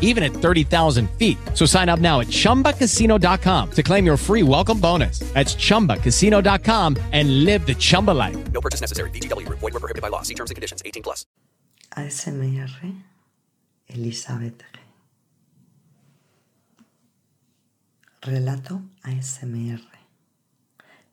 even 0.00 0.22
at 0.22 0.32
30,000 0.32 1.08
feet. 1.12 1.38
So 1.54 1.66
sign 1.66 1.88
up 1.88 2.00
now 2.00 2.20
at 2.20 2.26
ChumbaCasino.com 2.26 3.70
to 3.70 3.82
claim 3.82 4.04
your 4.04 4.16
free 4.16 4.42
welcome 4.42 4.80
bonus. 4.80 5.20
That's 5.34 5.54
ChumbaCasino.com 5.54 6.96
and 7.12 7.44
live 7.44 7.64
the 7.64 7.74
Chumba 7.74 8.10
life. 8.10 8.52
No 8.52 8.60
purchase 8.60 8.80
necessary. 8.80 9.10
VGW 9.10 9.46
Group. 9.46 9.60
Void 9.60 9.72
were 9.72 9.80
prohibited 9.80 10.02
by 10.02 10.08
law. 10.08 10.22
See 10.22 10.34
terms 10.34 10.50
and 10.50 10.56
conditions. 10.56 10.82
18 10.84 11.04
plus. 11.04 11.24
ASMR 11.96 12.94
Elizabeth 13.88 14.62
G. 14.72 14.80
Relato 18.22 18.82
ASMR. 19.02 19.80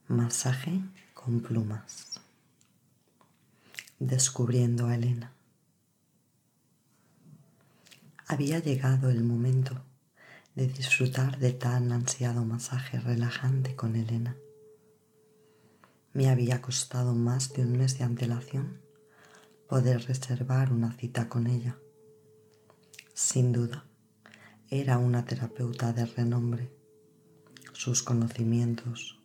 Masaje 0.10 0.82
con 1.14 1.42
plumas. 1.42 2.20
Descubriendo 4.00 4.88
a 4.88 4.96
Elena. 4.96 5.37
Había 8.30 8.60
llegado 8.60 9.10
el 9.10 9.24
momento 9.24 9.86
de 10.54 10.68
disfrutar 10.68 11.40
de 11.40 11.54
tan 11.54 11.94
ansiado 11.94 12.44
masaje 12.44 13.00
relajante 13.00 13.74
con 13.78 13.96
Elena. 13.96 14.36
Me 16.12 16.28
había 16.28 16.62
costado 16.62 17.16
más 17.16 17.54
de 17.54 17.62
un 17.62 17.78
mes 17.78 17.98
de 17.98 18.04
antelación 18.04 18.82
poder 19.70 20.06
reservar 20.06 20.74
una 20.74 20.92
cita 20.92 21.30
con 21.30 21.48
ella. 21.48 21.78
Sin 23.14 23.54
duda, 23.54 23.86
era 24.70 24.98
una 24.98 25.24
terapeuta 25.24 25.94
de 25.94 26.06
renombre. 26.06 26.70
Sus 27.72 28.04
conocimientos, 28.04 29.22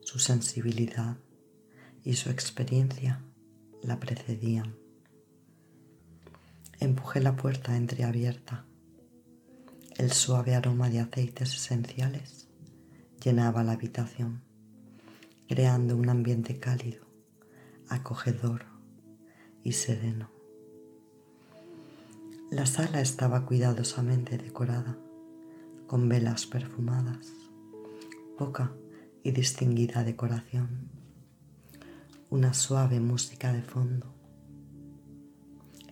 su 0.00 0.18
sensibilidad 0.18 1.18
y 2.02 2.14
su 2.14 2.30
experiencia 2.30 3.22
la 3.80 4.00
precedían. 4.00 4.79
Empujé 6.80 7.20
la 7.20 7.36
puerta 7.36 7.76
entreabierta. 7.76 8.64
El 9.98 10.12
suave 10.12 10.54
aroma 10.54 10.88
de 10.88 11.00
aceites 11.00 11.54
esenciales 11.54 12.48
llenaba 13.22 13.62
la 13.62 13.72
habitación, 13.72 14.40
creando 15.46 15.94
un 15.94 16.08
ambiente 16.08 16.58
cálido, 16.58 17.04
acogedor 17.90 18.64
y 19.62 19.72
sereno. 19.72 20.30
La 22.50 22.64
sala 22.64 23.02
estaba 23.02 23.44
cuidadosamente 23.44 24.38
decorada, 24.38 24.96
con 25.86 26.08
velas 26.08 26.46
perfumadas, 26.46 27.30
poca 28.38 28.72
y 29.22 29.32
distinguida 29.32 30.02
decoración, 30.02 30.88
una 32.30 32.54
suave 32.54 33.00
música 33.00 33.52
de 33.52 33.60
fondo 33.60 34.19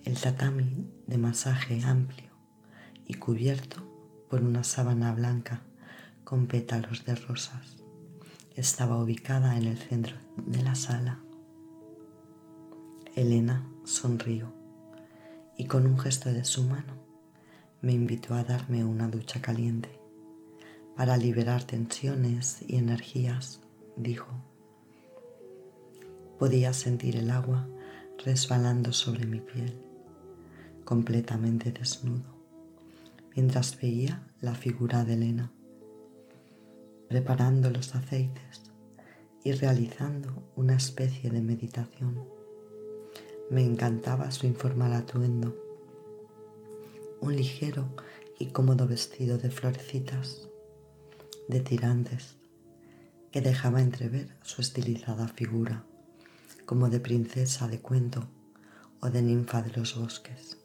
el 0.08 0.18
tatami 0.18 0.90
de 1.06 1.18
masaje 1.18 1.82
amplio 1.84 2.30
y 3.04 3.12
cubierto 3.12 3.82
por 4.30 4.40
una 4.40 4.64
sábana 4.64 5.12
blanca 5.12 5.60
con 6.24 6.46
pétalos 6.46 7.04
de 7.04 7.14
rosas 7.14 7.76
estaba 8.56 8.96
ubicada 8.96 9.58
en 9.58 9.64
el 9.64 9.76
centro 9.76 10.16
de 10.46 10.62
la 10.62 10.74
sala. 10.76 11.20
Elena 13.16 13.70
sonrió 13.84 14.50
y 15.58 15.66
con 15.66 15.84
un 15.84 15.98
gesto 15.98 16.32
de 16.32 16.46
su 16.46 16.62
mano 16.62 16.94
me 17.82 17.92
invitó 17.92 18.32
a 18.32 18.44
darme 18.44 18.86
una 18.86 19.08
ducha 19.08 19.42
caliente 19.42 19.90
para 20.96 21.18
liberar 21.18 21.64
tensiones 21.64 22.64
y 22.66 22.76
energías, 22.76 23.60
dijo. 23.94 24.28
Podía 26.38 26.72
sentir 26.72 27.16
el 27.16 27.30
agua 27.30 27.68
resbalando 28.24 28.94
sobre 28.94 29.26
mi 29.26 29.40
piel 29.40 29.87
completamente 30.88 31.70
desnudo, 31.70 32.34
mientras 33.36 33.78
veía 33.78 34.26
la 34.40 34.54
figura 34.54 35.04
de 35.04 35.12
Elena, 35.12 35.52
preparando 37.10 37.68
los 37.68 37.94
aceites 37.94 38.62
y 39.44 39.52
realizando 39.52 40.50
una 40.56 40.76
especie 40.76 41.28
de 41.28 41.42
meditación. 41.42 42.26
Me 43.50 43.62
encantaba 43.62 44.30
su 44.30 44.46
informal 44.46 44.94
atuendo, 44.94 45.54
un 47.20 47.36
ligero 47.36 47.94
y 48.38 48.46
cómodo 48.46 48.88
vestido 48.88 49.36
de 49.36 49.50
florecitas, 49.50 50.48
de 51.48 51.60
tirantes, 51.60 52.38
que 53.30 53.42
dejaba 53.42 53.82
entrever 53.82 54.38
su 54.40 54.62
estilizada 54.62 55.28
figura, 55.28 55.84
como 56.64 56.88
de 56.88 56.98
princesa 56.98 57.68
de 57.68 57.78
cuento 57.78 58.26
o 59.00 59.10
de 59.10 59.20
ninfa 59.20 59.60
de 59.60 59.72
los 59.72 59.94
bosques. 59.94 60.56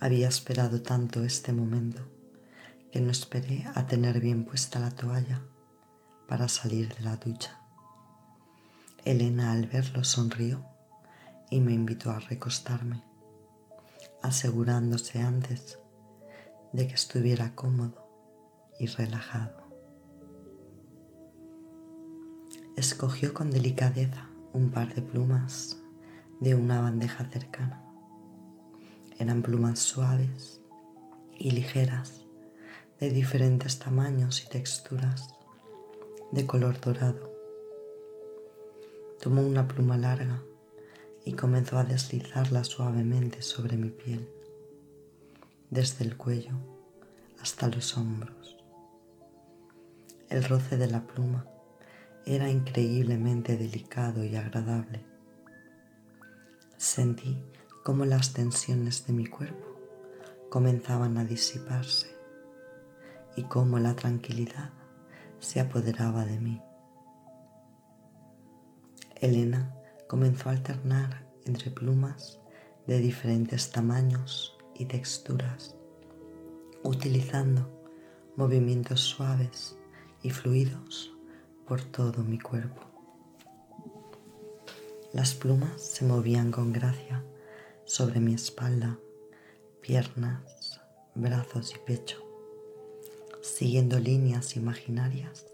Había 0.00 0.28
esperado 0.28 0.80
tanto 0.80 1.24
este 1.24 1.52
momento 1.52 2.02
que 2.92 3.00
no 3.00 3.10
esperé 3.10 3.66
a 3.74 3.88
tener 3.88 4.20
bien 4.20 4.44
puesta 4.44 4.78
la 4.78 4.92
toalla 4.92 5.42
para 6.28 6.46
salir 6.46 6.94
de 6.94 7.00
la 7.02 7.16
ducha. 7.16 7.58
Elena 9.04 9.50
al 9.50 9.66
verlo 9.66 10.04
sonrió 10.04 10.64
y 11.50 11.58
me 11.58 11.72
invitó 11.72 12.12
a 12.12 12.20
recostarme, 12.20 13.02
asegurándose 14.22 15.20
antes 15.20 15.80
de 16.72 16.86
que 16.86 16.94
estuviera 16.94 17.56
cómodo 17.56 18.08
y 18.78 18.86
relajado. 18.86 19.66
Escogió 22.76 23.34
con 23.34 23.50
delicadeza 23.50 24.28
un 24.52 24.70
par 24.70 24.94
de 24.94 25.02
plumas 25.02 25.76
de 26.38 26.54
una 26.54 26.80
bandeja 26.80 27.24
cercana 27.24 27.87
eran 29.18 29.42
plumas 29.42 29.80
suaves 29.80 30.60
y 31.36 31.50
ligeras, 31.50 32.24
de 33.00 33.10
diferentes 33.10 33.78
tamaños 33.78 34.44
y 34.44 34.48
texturas, 34.48 35.34
de 36.32 36.46
color 36.46 36.80
dorado. 36.80 37.32
Tomó 39.20 39.42
una 39.42 39.66
pluma 39.66 39.96
larga 39.96 40.42
y 41.24 41.32
comenzó 41.32 41.78
a 41.78 41.84
deslizarla 41.84 42.64
suavemente 42.64 43.42
sobre 43.42 43.76
mi 43.76 43.90
piel, 43.90 44.28
desde 45.70 46.04
el 46.04 46.16
cuello 46.16 46.52
hasta 47.40 47.68
los 47.68 47.96
hombros. 47.96 48.56
El 50.28 50.44
roce 50.44 50.76
de 50.76 50.88
la 50.88 51.06
pluma 51.06 51.46
era 52.26 52.50
increíblemente 52.50 53.56
delicado 53.56 54.22
y 54.24 54.36
agradable. 54.36 55.04
Sentí 56.76 57.42
cómo 57.82 58.04
las 58.04 58.32
tensiones 58.32 59.06
de 59.06 59.12
mi 59.12 59.26
cuerpo 59.26 59.66
comenzaban 60.50 61.18
a 61.18 61.24
disiparse 61.24 62.08
y 63.36 63.44
cómo 63.44 63.78
la 63.78 63.94
tranquilidad 63.94 64.70
se 65.38 65.60
apoderaba 65.60 66.24
de 66.24 66.40
mí. 66.40 66.62
Elena 69.16 69.74
comenzó 70.06 70.48
a 70.48 70.52
alternar 70.52 71.26
entre 71.44 71.70
plumas 71.70 72.40
de 72.86 72.98
diferentes 72.98 73.70
tamaños 73.70 74.56
y 74.74 74.86
texturas, 74.86 75.76
utilizando 76.82 77.68
movimientos 78.36 79.00
suaves 79.00 79.76
y 80.22 80.30
fluidos 80.30 81.12
por 81.66 81.82
todo 81.82 82.22
mi 82.22 82.38
cuerpo. 82.38 82.82
Las 85.12 85.34
plumas 85.34 85.82
se 85.82 86.04
movían 86.04 86.50
con 86.52 86.72
gracia 86.72 87.24
sobre 87.88 88.20
mi 88.20 88.34
espalda, 88.34 88.98
piernas, 89.80 90.78
brazos 91.14 91.74
y 91.74 91.78
pecho, 91.78 92.18
siguiendo 93.40 93.98
líneas 93.98 94.56
imaginarias 94.56 95.46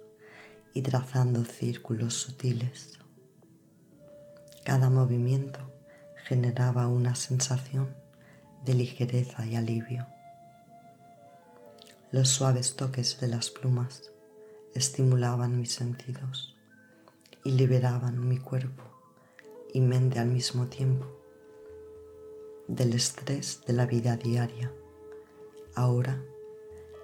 y 0.73 0.83
trazando 0.83 1.45
círculos 1.45 2.15
sutiles. 2.15 2.99
Cada 4.65 4.91
movimiento 4.91 5.61
generaba 6.25 6.89
una 6.89 7.15
sensación 7.15 7.95
de 8.65 8.75
ligereza 8.75 9.47
y 9.47 9.55
alivio. 9.55 10.05
Los 12.11 12.31
suaves 12.31 12.75
toques 12.75 13.21
de 13.21 13.29
las 13.29 13.51
plumas 13.51 14.11
estimulaban 14.75 15.61
mis 15.61 15.73
sentidos 15.73 16.57
y 17.45 17.53
liberaban 17.53 18.29
mi 18.29 18.39
cuerpo 18.39 18.83
y 19.73 19.81
mente 19.81 20.19
al 20.19 20.27
mismo 20.27 20.67
tiempo 20.67 21.24
del 22.69 22.95
estrés 22.95 23.63
de 23.67 23.73
la 23.73 23.87
vida 23.87 24.17
diaria. 24.17 24.73
Ahora 25.75 26.23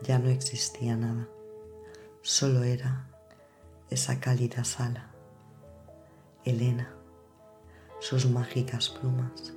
ya 0.03 0.19
no 0.19 0.29
existía 0.29 0.97
nada, 0.97 1.29
solo 2.23 2.63
era 2.63 3.11
esa 3.91 4.21
cálida 4.21 4.65
sala, 4.65 5.11
Elena, 6.45 6.95
sus 7.99 8.27
mágicas 8.27 8.89
plumas 8.89 9.53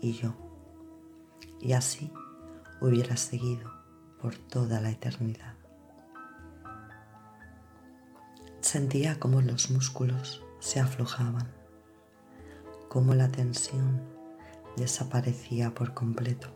y 0.00 0.12
yo. 0.12 0.34
Y 1.60 1.72
así 1.72 2.10
hubiera 2.80 3.16
seguido 3.16 3.70
por 4.20 4.36
toda 4.36 4.80
la 4.80 4.90
eternidad. 4.90 5.54
Sentía 8.60 9.20
como 9.20 9.42
los 9.42 9.70
músculos 9.70 10.42
se 10.60 10.80
aflojaban, 10.80 11.52
como 12.88 13.14
la 13.14 13.28
tensión 13.28 14.15
desaparecía 14.76 15.74
por 15.74 15.94
completo. 15.94 16.48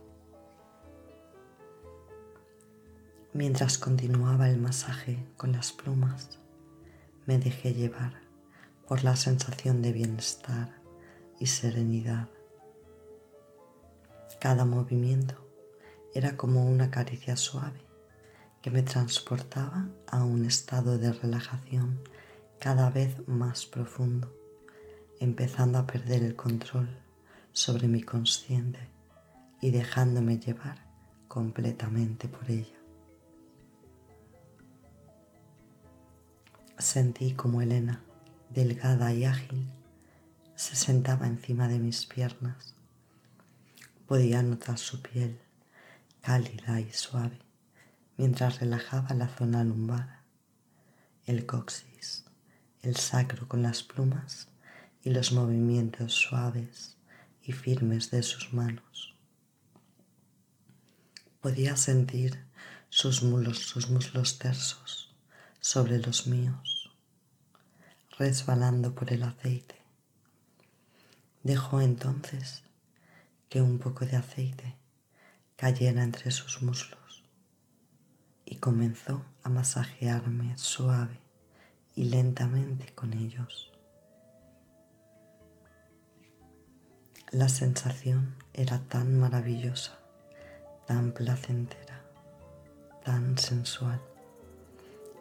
Mientras 3.32 3.78
continuaba 3.78 4.49
el 4.50 4.58
masaje 4.58 5.25
con 5.37 5.52
las 5.52 5.72
plumas, 5.72 6.38
me 7.26 7.38
dejé 7.38 7.72
llevar 7.75 8.20
por 8.87 9.05
la 9.05 9.17
sensación 9.17 9.82
de 9.82 9.93
bienestar 9.93 10.75
y 11.38 11.46
serenidad. 11.46 12.28
Cada 14.40 14.64
movimiento 14.64 15.37
era 16.12 16.37
como 16.37 16.66
una 16.66 16.90
caricia 16.90 17.37
suave 17.37 17.81
que 18.62 18.70
me 18.70 18.82
transportaba 18.82 19.88
a 20.06 20.25
un 20.25 20.44
estado 20.44 20.99
de 20.99 21.12
relajación 21.12 22.00
cada 22.58 22.90
vez 22.90 23.26
más 23.26 23.64
profundo, 23.64 24.34
empezando 25.19 25.78
a 25.78 25.87
perder 25.87 26.23
el 26.25 26.37
control 26.37 26.88
sobre 27.52 27.88
mi 27.88 28.02
consciente 28.02 28.88
y 29.61 29.70
dejándome 29.70 30.38
llevar 30.38 30.79
completamente 31.29 32.29
por 32.29 32.50
ella. 32.50 32.79
Sentí 36.79 37.35
como 37.35 37.61
Elena, 37.61 38.02
delgada 38.49 39.12
y 39.12 39.25
ágil, 39.25 39.70
se 40.55 40.76
sentaba 40.76 41.26
encima 41.26 41.69
de 41.69 41.79
mis 41.79 42.06
piernas. 42.06 42.75
Podía 44.06 44.43
notar 44.43 44.79
su 44.79 45.02
piel 45.02 45.41
cálida 46.20 46.81
y 46.81 46.93
suave 46.93 47.38
mientras 48.17 48.61
relajaba 48.61 49.14
la 49.14 49.29
zona 49.29 49.64
lumbar, 49.64 50.20
el 51.25 51.47
coxis, 51.47 52.25
el 52.82 52.97
sacro 52.97 53.49
con 53.49 53.62
las 53.62 53.82
plumas 53.82 54.49
y 55.02 55.11
los 55.11 55.32
movimientos 55.32 56.12
suaves 56.12 57.00
y 57.42 57.52
firmes 57.52 58.10
de 58.10 58.22
sus 58.22 58.52
manos. 58.52 59.14
Podía 61.40 61.76
sentir 61.76 62.44
sus 62.88 63.22
muslos, 63.22 63.58
sus 63.58 63.88
muslos 63.88 64.38
tersos 64.38 65.14
sobre 65.60 65.98
los 65.98 66.26
míos, 66.26 66.90
resbalando 68.19 68.94
por 68.94 69.12
el 69.12 69.22
aceite. 69.22 69.76
Dejó 71.42 71.81
entonces 71.81 72.62
que 73.48 73.62
un 73.62 73.78
poco 73.78 74.04
de 74.04 74.16
aceite 74.16 74.76
cayera 75.56 76.02
entre 76.02 76.31
sus 76.31 76.62
muslos 76.62 77.25
y 78.44 78.56
comenzó 78.56 79.25
a 79.42 79.48
masajearme 79.48 80.56
suave 80.58 81.20
y 81.94 82.04
lentamente 82.04 82.92
con 82.94 83.12
ellos. 83.12 83.69
La 87.32 87.49
sensación 87.49 88.35
era 88.53 88.81
tan 88.88 89.19
maravillosa, 89.19 89.99
tan 90.87 91.12
placentera, 91.12 92.03
tan 93.05 93.38
sensual, 93.38 94.00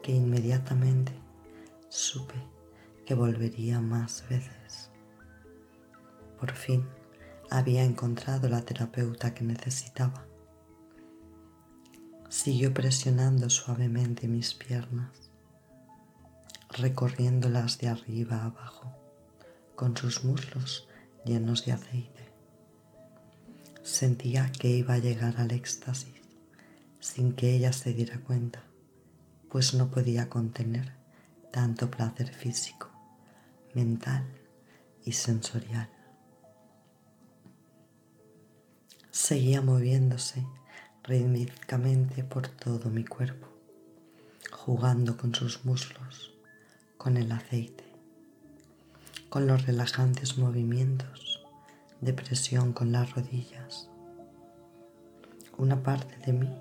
que 0.02 0.14
inmediatamente 0.14 1.14
supe 1.88 2.36
que 3.06 3.14
volvería 3.14 3.80
más 3.80 4.28
veces. 4.28 4.90
Por 6.40 6.54
fin 6.54 6.88
había 7.52 7.84
encontrado 7.84 8.50
la 8.50 8.62
terapeuta 8.62 9.34
que 9.36 9.44
necesitaba 9.44 10.26
Siguió 12.30 12.74
presionando 12.76 13.50
suavemente 13.50 14.28
mis 14.28 14.54
piernas, 14.54 15.32
recorriéndolas 16.70 17.80
de 17.80 17.88
arriba 17.88 18.38
a 18.38 18.46
abajo 18.46 18.92
con 19.76 19.98
sus 19.98 20.24
muslos 20.24 20.89
llenos 21.26 21.66
de 21.66 21.74
aceite. 21.74 22.30
Sentía 23.84 24.52
que 24.52 24.70
iba 24.70 24.96
a 24.96 25.00
llegar 25.00 25.38
al 25.38 25.52
éxtasis 25.52 26.20
sin 27.00 27.34
que 27.34 27.56
ella 27.56 27.74
se 27.74 27.94
diera 27.94 28.20
cuenta, 28.20 28.62
pues 29.50 29.74
no 29.74 29.90
podía 29.90 30.30
contener 30.30 30.94
tanto 31.52 31.90
placer 31.90 32.34
físico, 32.34 32.90
mental 33.74 34.26
y 35.06 35.14
sensorial. 35.14 35.90
Seguía 39.12 39.62
moviéndose 39.62 40.46
rítmicamente 41.04 42.24
por 42.24 42.48
todo 42.48 42.90
mi 42.90 43.06
cuerpo, 43.06 43.48
jugando 44.52 45.18
con 45.18 45.34
sus 45.34 45.66
muslos, 45.66 46.34
con 46.98 47.18
el 47.18 47.32
aceite, 47.32 47.89
con 49.30 49.46
los 49.46 49.66
relajantes 49.68 50.38
movimientos 50.40 51.46
de 52.02 52.14
presión 52.14 52.74
con 52.74 52.92
las 52.92 53.14
rodillas. 53.14 53.90
Una 55.58 55.84
parte 55.84 56.18
de 56.26 56.34
mí 56.34 56.58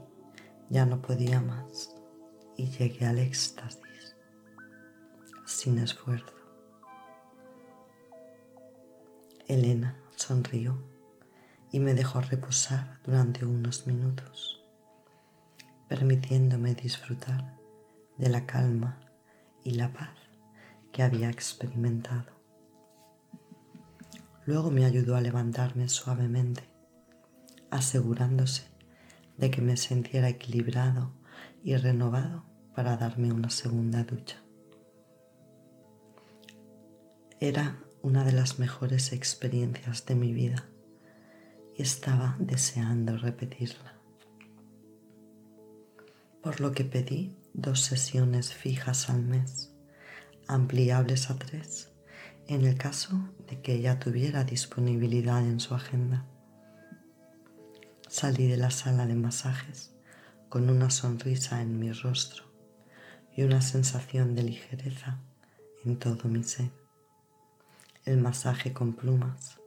ya 0.68 0.84
no 0.84 1.00
podía 1.00 1.40
más 1.40 1.94
y 2.56 2.68
llegué 2.68 3.06
al 3.06 3.18
éxtasis 3.18 4.16
sin 5.46 5.78
esfuerzo. 5.78 6.34
Elena 9.46 9.96
sonrió 10.14 10.78
y 11.72 11.80
me 11.80 11.94
dejó 11.94 12.20
reposar 12.20 13.00
durante 13.04 13.46
unos 13.46 13.86
minutos, 13.86 14.62
permitiéndome 15.88 16.74
disfrutar 16.74 17.56
de 18.18 18.28
la 18.28 18.44
calma 18.44 19.00
y 19.64 19.70
la 19.70 19.90
paz 19.90 20.18
que 20.92 21.02
había 21.02 21.30
experimentado. 21.30 22.37
Luego 24.48 24.70
me 24.70 24.86
ayudó 24.86 25.14
a 25.14 25.20
levantarme 25.20 25.90
suavemente, 25.90 26.62
asegurándose 27.70 28.62
de 29.36 29.50
que 29.50 29.60
me 29.60 29.76
sintiera 29.76 30.30
equilibrado 30.30 31.12
y 31.62 31.76
renovado 31.76 32.46
para 32.74 32.96
darme 32.96 33.30
una 33.30 33.50
segunda 33.50 34.04
ducha. 34.04 34.42
Era 37.40 37.78
una 38.00 38.24
de 38.24 38.32
las 38.32 38.58
mejores 38.58 39.12
experiencias 39.12 40.06
de 40.06 40.14
mi 40.14 40.32
vida 40.32 40.64
estaba 41.76 42.34
deseando 42.38 43.18
repetirla. 43.18 43.98
Por 46.42 46.62
lo 46.62 46.72
que 46.72 46.84
pedí 46.84 47.36
dos 47.52 47.82
sesiones 47.82 48.54
fijas 48.54 49.10
al 49.10 49.20
mes, 49.20 49.74
ampliables 50.46 51.28
a 51.28 51.38
tres, 51.38 51.87
en 52.48 52.64
el 52.64 52.78
caso 52.78 53.20
de 53.46 53.60
que 53.60 53.74
ella 53.74 53.98
tuviera 53.98 54.42
disponibilidad 54.42 55.40
en 55.40 55.60
su 55.60 55.74
agenda. 55.74 56.24
Salí 58.08 58.48
de 58.48 58.56
la 58.56 58.70
sala 58.70 59.06
de 59.06 59.14
masajes 59.14 59.92
con 60.48 60.70
una 60.70 60.88
sonrisa 60.88 61.60
en 61.60 61.78
mi 61.78 61.92
rostro 61.92 62.44
y 63.36 63.42
una 63.42 63.60
sensación 63.60 64.34
de 64.34 64.44
ligereza 64.44 65.18
en 65.84 65.98
todo 65.98 66.26
mi 66.30 66.42
ser. 66.42 66.70
El 68.06 68.16
masaje 68.16 68.72
con 68.72 68.94
plumas 68.94 69.60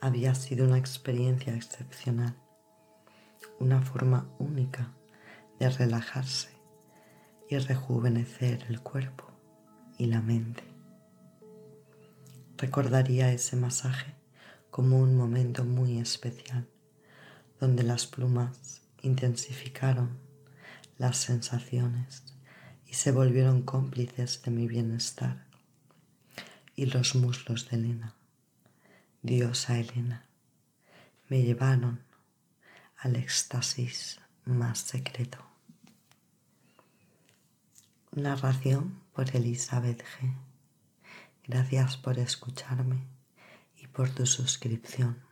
había 0.00 0.34
sido 0.34 0.64
una 0.64 0.78
experiencia 0.78 1.54
excepcional, 1.54 2.34
una 3.60 3.82
forma 3.82 4.26
única 4.38 4.90
de 5.60 5.68
relajarse 5.68 6.48
y 7.50 7.58
rejuvenecer 7.58 8.64
el 8.70 8.80
cuerpo 8.80 9.26
y 9.98 10.06
la 10.06 10.22
mente. 10.22 10.71
Recordaría 12.62 13.32
ese 13.32 13.56
masaje 13.56 14.14
como 14.70 15.00
un 15.00 15.16
momento 15.16 15.64
muy 15.64 15.98
especial, 15.98 16.68
donde 17.58 17.82
las 17.82 18.06
plumas 18.06 18.82
intensificaron 19.02 20.16
las 20.96 21.16
sensaciones 21.16 22.22
y 22.86 22.94
se 22.94 23.10
volvieron 23.10 23.62
cómplices 23.62 24.42
de 24.42 24.52
mi 24.52 24.68
bienestar, 24.68 25.44
y 26.76 26.86
los 26.86 27.16
muslos 27.16 27.68
de 27.68 27.78
Elena 27.78 28.14
diosa 29.22 29.80
Elena, 29.80 30.24
me 31.28 31.42
llevaron 31.42 32.04
al 32.98 33.16
éxtasis 33.16 34.20
más 34.44 34.78
secreto. 34.78 35.38
Narración 38.12 39.00
por 39.12 39.34
Elizabeth 39.34 40.04
G. 40.04 40.51
Gracias 41.46 41.96
por 41.96 42.18
escucharme 42.18 43.08
y 43.76 43.88
por 43.88 44.10
tu 44.10 44.26
suscripción. 44.26 45.31